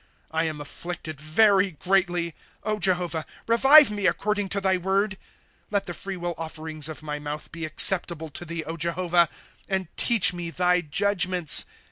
[0.31, 2.33] '''I am afflicted very greatly;
[2.79, 5.11] Jehovah, revive me according to thy word.
[5.11, 5.17] ■^
[5.69, 9.29] Let the free wih offerings of my mouth be acceptable to thee, Jehovah;
[9.69, 11.67] And teach me thy judgments.